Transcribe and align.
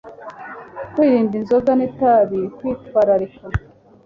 Kwirinda 0.93 1.33
inzoga 1.39 1.71
n'itabi, 1.75 2.39
Kwitwararika 2.57 3.45